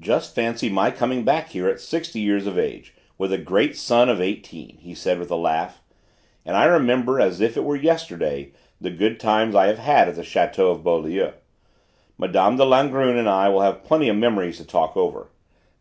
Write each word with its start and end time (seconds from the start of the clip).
"Just 0.00 0.34
fancy 0.34 0.68
my 0.68 0.90
coming 0.90 1.22
back 1.24 1.50
here 1.50 1.68
at 1.68 1.78
sixty 1.78 2.18
years 2.18 2.48
of 2.48 2.58
age, 2.58 2.92
with 3.18 3.32
a 3.32 3.38
great 3.38 3.76
son 3.76 4.08
of 4.08 4.20
eighteen!" 4.20 4.76
he 4.78 4.96
said 4.96 5.20
with 5.20 5.30
a 5.30 5.36
laugh. 5.36 5.80
"And 6.44 6.56
I 6.56 6.64
remember 6.64 7.20
as 7.20 7.40
if 7.40 7.56
it 7.56 7.62
were 7.62 7.76
yesterday 7.76 8.50
the 8.80 8.90
good 8.90 9.20
times 9.20 9.54
I 9.54 9.68
have 9.68 9.78
had 9.78 10.08
at 10.08 10.16
the 10.16 10.22
château 10.22 10.72
of 10.72 10.82
Beaulieu. 10.82 11.34
Mme. 12.18 12.56
de 12.56 12.64
Langrune 12.64 13.16
and 13.16 13.28
I 13.28 13.48
will 13.48 13.60
have 13.62 13.84
plenty 13.84 14.08
of 14.08 14.16
memories 14.16 14.56
to 14.56 14.64
talk 14.66 14.96
over. 14.96 15.28